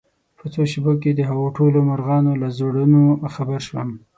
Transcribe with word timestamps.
په 0.37 0.45
څو 0.53 0.61
شېبو 0.71 0.93
کې 1.01 1.09
دهغو 1.19 1.45
ټولو 1.57 1.77
مرغانو 1.89 2.31
له 2.41 2.47
زړونو 2.57 3.01
خبر 3.33 3.59
شوم 3.67 3.89